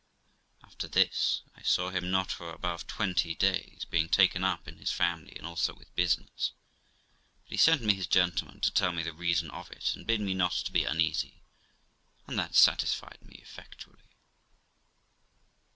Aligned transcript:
After 0.63 0.87
this, 0.87 1.43
I 1.55 1.61
saw 1.61 1.91
him 1.91 2.09
not 2.09 2.31
for 2.31 2.49
above 2.49 2.87
twenty 2.87 3.35
days, 3.35 3.85
being 3.85 4.09
taken 4.09 4.43
up 4.43 4.67
in 4.67 4.77
his 4.79 4.89
family, 4.91 5.35
and 5.37 5.45
also 5.45 5.75
with 5.75 5.93
business; 5.95 6.53
but 7.43 7.51
he 7.51 7.57
sent 7.57 7.83
me 7.83 7.93
his 7.93 8.07
gentleman 8.07 8.61
to 8.61 8.71
tell 8.71 8.93
me 8.93 9.03
the 9.03 9.13
reason 9.13 9.51
of 9.51 9.69
it, 9.69 9.93
and 9.95 10.07
bid 10.07 10.19
me 10.19 10.33
not 10.33 10.53
to 10.53 10.71
be 10.71 10.85
uneasy, 10.85 11.43
and 12.25 12.39
that 12.39 12.55
satisfied 12.55 13.19
me 13.23 13.35
effectually. 13.43 14.15